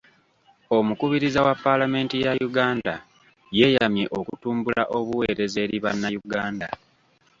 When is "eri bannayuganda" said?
5.65-6.67